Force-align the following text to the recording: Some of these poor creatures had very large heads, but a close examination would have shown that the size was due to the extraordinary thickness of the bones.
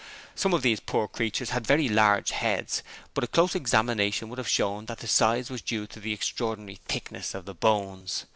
Some 0.33 0.51
of 0.55 0.63
these 0.63 0.79
poor 0.79 1.07
creatures 1.07 1.51
had 1.51 1.67
very 1.67 1.87
large 1.87 2.31
heads, 2.31 2.81
but 3.13 3.23
a 3.23 3.27
close 3.27 3.53
examination 3.53 4.29
would 4.29 4.39
have 4.39 4.47
shown 4.47 4.87
that 4.87 4.97
the 4.97 5.07
size 5.07 5.51
was 5.51 5.61
due 5.61 5.85
to 5.85 5.99
the 5.99 6.11
extraordinary 6.11 6.79
thickness 6.87 7.35
of 7.35 7.45
the 7.45 7.53
bones. 7.53 8.25